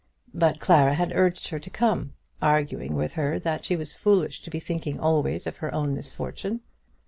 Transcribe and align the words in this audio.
But 0.33 0.59
Clara 0.59 0.95
had 0.95 1.11
urged 1.13 1.49
her 1.49 1.59
to 1.59 1.69
come, 1.69 2.13
arguing 2.41 2.95
with 2.95 3.13
her 3.13 3.37
that 3.37 3.63
she 3.63 3.75
was 3.75 3.93
foolish 3.93 4.41
to 4.41 4.49
be 4.49 4.59
thinking 4.59 4.99
always 4.99 5.45
of 5.45 5.57
her 5.57 5.71
own 5.75 5.93
misfortune. 5.93 6.61